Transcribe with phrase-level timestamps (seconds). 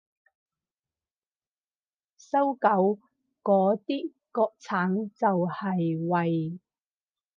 [2.17, 2.97] 搜狗
[3.43, 6.59] 嗰啲國產就係為